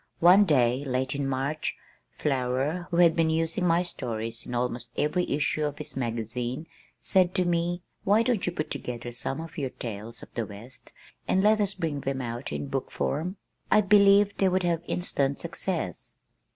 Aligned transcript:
One 0.19 0.45
day, 0.45 0.83
late 0.83 1.13
in 1.13 1.27
March, 1.27 1.77
Flower, 2.17 2.87
who 2.89 2.97
had 2.97 3.15
been 3.15 3.29
using 3.29 3.67
my 3.67 3.83
stories 3.83 4.47
in 4.47 4.55
almost 4.55 4.89
every 4.97 5.29
issue 5.31 5.63
of 5.63 5.77
his 5.77 5.95
magazine, 5.95 6.65
said 7.03 7.35
to 7.35 7.45
me: 7.45 7.83
"Why 8.03 8.23
don't 8.23 8.43
you 8.47 8.51
put 8.51 8.71
together 8.71 9.11
some 9.11 9.39
of 9.39 9.59
your 9.59 9.69
tales 9.69 10.23
of 10.23 10.33
the 10.33 10.47
west, 10.47 10.91
and 11.27 11.43
let 11.43 11.61
us 11.61 11.75
bring 11.75 11.99
them 12.01 12.19
out 12.19 12.51
in 12.51 12.65
book 12.67 12.89
form? 12.89 13.37
I 13.69 13.81
believe 13.81 14.35
they 14.39 14.49
would 14.49 14.63
have 14.63 14.81
instant 14.87 15.39
success." 15.39 16.15